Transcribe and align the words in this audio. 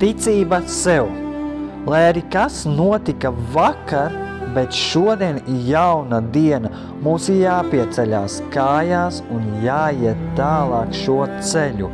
Ticība 0.00 0.62
sev. 0.64 1.10
Lai 1.84 1.98
arī 2.08 2.22
kas 2.32 2.62
notika 2.64 3.28
vakar, 3.52 4.14
bet 4.54 4.72
šodien 4.72 5.42
ir 5.42 5.58
jauna 5.74 6.22
diena. 6.32 6.70
Mums 7.04 7.26
ir 7.28 7.42
jāpieceļās 7.42 8.38
kājās 8.54 9.18
un 9.28 9.44
jāiet 9.60 10.22
tālāk 10.38 10.94
šo 10.96 11.18
ceļu. 11.44 11.90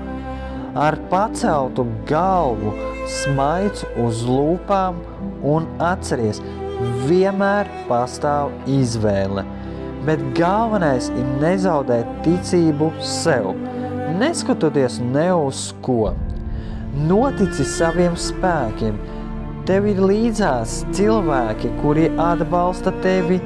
Ar 0.79 0.95
paceltu 1.11 1.89
galvu, 2.07 2.77
smaids 3.11 3.83
uz 4.05 4.23
lūpām 4.29 5.03
un 5.43 5.67
atceries, 5.83 6.39
vienmēr 7.09 7.67
pastāv 7.91 8.55
izvēle. 8.71 9.43
Bet 10.07 10.23
galvenais 10.39 11.11
ir 11.11 11.35
nezaudēt 11.43 12.23
ticību 12.23 12.93
sev, 13.03 13.51
neskatoties 14.23 15.03
ne 15.03 15.33
uz 15.35 15.73
ko. 15.83 16.15
Notici 16.97 17.67
saviem 17.69 18.17
spēkiem, 18.17 18.97
Tev 19.67 19.89
ir 19.91 19.99
līdzās 19.99 20.85
cilvēki, 20.95 21.73
kuri 21.81 22.05
atbalsta 22.23 22.93
tevi. 23.03 23.41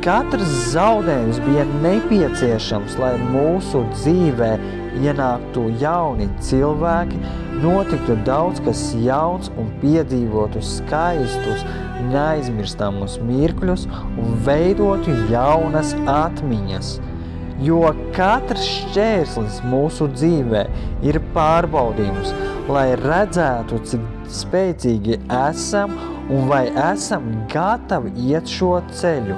Katrs 0.00 0.54
zaudējums 0.72 1.42
bija 1.44 1.66
nepieciešams, 1.82 2.94
lai 3.02 3.10
mūsu 3.26 3.82
dzīvē 3.90 4.48
ienāktu 5.02 5.66
jauni 5.82 6.30
cilvēki, 6.40 7.20
notiktu 7.60 8.16
daudz 8.24 8.64
kas 8.64 8.86
jauns 9.04 9.52
un 9.60 9.68
piedzīvotu 9.84 10.64
skaistus, 10.64 11.68
neaizmirstamus 12.08 13.20
mirkļus 13.28 13.84
un 13.92 14.40
veidotu 14.48 15.20
jaunas 15.28 15.92
atmiņas. 16.08 16.94
Jo 17.60 17.90
katrs 18.16 18.64
šķērslis 18.64 19.58
mūsu 19.68 20.06
dzīvē 20.14 20.62
ir 21.04 21.18
pārbaudījums, 21.34 22.32
lai 22.72 22.86
redzētu, 22.96 23.80
cik 23.90 24.06
spēcīgi 24.32 25.18
esam 25.42 25.92
un 26.30 26.48
vai 26.48 26.64
esam 26.70 27.26
gatavi 27.52 28.14
iet 28.30 28.48
šo 28.48 28.78
ceļu. 28.96 29.36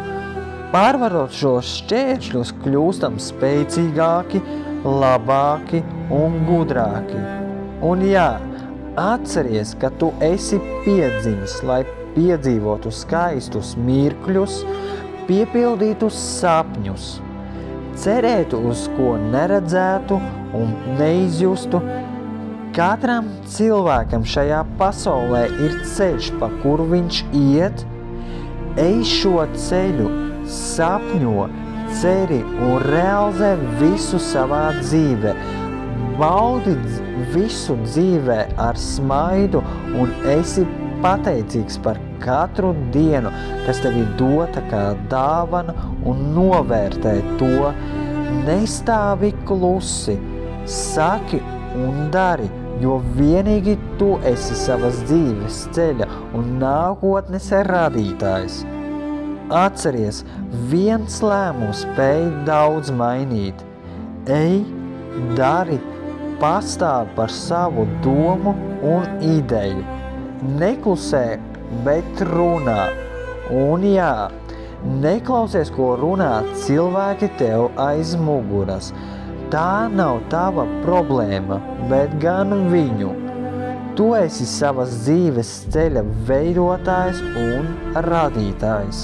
Pārvarot 0.73 1.34
šos 1.37 1.73
šķēršļus, 1.81 2.53
kļūstam 2.62 3.19
spēcīgāki, 3.20 4.41
labāki 4.86 5.83
un 6.14 6.39
gudrāki. 6.47 7.19
Un 7.84 8.07
jā, 8.07 8.29
atceries, 9.03 9.75
ka 9.83 9.91
tu 9.98 10.12
esi 10.23 10.61
piedzimis, 10.86 11.59
lai 11.67 11.83
piedzīvotu 12.14 12.92
skaistus 12.95 13.75
mirkļus, 13.83 14.62
piepildītu 15.27 16.09
sapņus, 16.12 17.11
cerētu 17.98 18.62
uz 18.71 18.87
ko 18.97 19.17
neredzētu 19.33 20.19
un 20.57 20.73
neizjustu, 21.01 21.83
Katram 22.73 23.27
cilvēkam 23.53 24.23
šajā 24.25 24.62
pasaulē 24.81 25.43
ir 25.61 25.75
ceļš, 25.93 26.31
pa 26.41 26.48
kuru 26.63 26.87
viņš 26.89 27.19
iet, 27.37 27.83
ej 28.81 29.03
šo 29.11 29.43
ceļu, 29.67 30.07
sapņo, 30.48 31.51
ceri 32.01 32.39
un 32.41 32.79
realizē 32.87 33.51
visu 33.83 34.17
savā 34.25 34.63
dzīvē. 34.79 35.35
Baudi 36.17 36.79
visu 37.35 37.77
dzīvē 37.83 38.39
ar 38.70 38.81
smaidu 38.81 39.61
un 39.93 40.17
esi 40.39 40.65
pateicīgs 41.05 41.78
par 41.84 42.00
katru 42.22 42.72
dienu, 42.95 43.33
kas 43.67 43.83
tev 43.84 43.98
ir 43.98 44.08
dota 44.20 44.62
kā 44.70 44.84
dāvana 45.12 45.75
un 46.08 46.25
novērtē 46.36 47.19
to. 47.42 47.70
Nestāvi 48.47 49.34
klusi, 49.47 50.17
saki 50.80 51.42
un 51.77 52.11
dari– 52.14 52.50
jo 52.83 52.98
vienīgi 53.17 53.77
tu 54.00 54.14
esi 54.28 54.56
savas 54.58 55.00
dzīves 55.06 55.62
ceļa 55.77 56.08
un 56.39 56.56
nākotnes 56.62 57.50
radītājs. 57.69 58.62
Atceries, 59.53 60.23
viens 60.70 61.19
lēmums 61.23 61.83
spēj 61.85 62.24
daudz 62.48 62.92
mainīt. 62.96 63.58
Ej, 64.33 64.62
dari, 65.39 65.79
pastāv 66.41 67.11
par 67.18 67.33
savu 67.35 67.86
domu 68.07 68.55
un 68.95 69.07
ideju. 69.35 70.02
Neklusē, 70.42 71.25
bet 71.86 72.23
runā. 72.33 72.91
Un 73.53 73.85
jā, 73.86 74.29
neklausies, 75.03 75.70
ko 75.75 75.95
runā 76.01 76.35
cilvēki 76.67 77.35
tev 77.41 77.70
aiz 77.91 78.17
muguras– 78.19 78.92
Tā 79.53 79.85
nav 79.92 80.23
tava 80.33 80.63
problēma, 80.80 81.58
bet 81.91 82.14
gan 82.23 82.55
viņu. 82.73 83.11
Tu 83.98 84.07
esi 84.17 84.47
savas 84.48 84.95
dzīves 85.03 85.51
ceļa 85.75 86.01
veidotājs 86.30 87.20
un 87.42 87.69
radītājs. 88.07 89.03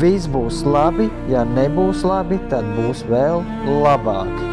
Viss 0.00 0.30
būs 0.32 0.62
labi, 0.64 1.10
ja 1.28 1.44
nebūs 1.50 2.00
labi, 2.08 2.40
tad 2.48 2.72
būs 2.78 3.04
vēl 3.12 3.44
labāk. 3.84 4.51